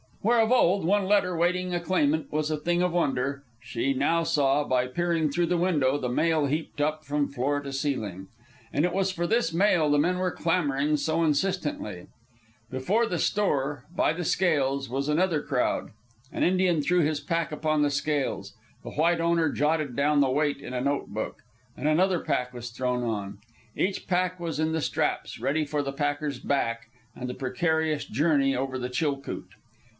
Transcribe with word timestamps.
Where 0.23 0.39
of 0.39 0.51
old 0.51 0.85
one 0.85 1.05
letter 1.05 1.35
waiting 1.35 1.73
a 1.73 1.79
claimant 1.79 2.31
was 2.31 2.49
a 2.51 2.57
thing 2.57 2.81
of 2.83 2.91
wonder, 2.91 3.43
she 3.61 3.93
now 3.93 4.23
saw, 4.23 4.63
by 4.63 4.85
peering 4.85 5.29
through 5.31 5.47
the 5.47 5.57
window, 5.57 5.97
the 5.97 6.09
mail 6.09 6.45
heaped 6.45 6.79
up 6.81 7.03
from 7.03 7.27
floor 7.27 7.59
to 7.59 7.73
ceiling. 7.73 8.27
And 8.73 8.85
it 8.85 8.93
was 8.93 9.11
for 9.11 9.25
this 9.25 9.53
mail 9.53 9.89
the 9.89 9.97
men 9.97 10.17
were 10.17 10.31
clamoring 10.31 10.97
so 10.97 11.23
insistently. 11.23 12.07
Before 12.69 13.05
the 13.07 13.17
store, 13.17 13.85
by 13.95 14.13
the 14.13 14.23
scales, 14.25 14.89
was 14.89 15.07
another 15.09 15.41
crowd. 15.41 15.89
An 16.31 16.43
Indian 16.43 16.81
threw 16.81 17.01
his 17.01 17.19
pack 17.19 17.51
upon 17.51 17.81
the 17.81 17.91
scales, 17.91 18.53
the 18.83 18.91
white 18.91 19.21
owner 19.21 19.51
jotted 19.51 19.95
down 19.95 20.19
the 20.19 20.29
weight 20.31 20.57
in 20.57 20.73
a 20.73 20.81
note 20.81 21.07
book, 21.09 21.41
and 21.77 21.87
another 21.87 22.19
pack 22.19 22.53
was 22.53 22.69
thrown 22.71 23.03
on. 23.03 23.39
Each 23.75 24.07
pack 24.07 24.39
was 24.39 24.59
in 24.59 24.71
the 24.71 24.81
straps, 24.81 25.39
ready 25.39 25.63
for 25.65 25.81
the 25.83 25.93
packer's 25.93 26.39
back 26.39 26.89
and 27.15 27.29
the 27.29 27.35
precarious 27.35 28.05
journey 28.05 28.55
over 28.55 28.77
the 28.79 28.89
Chilcoot. 28.89 29.47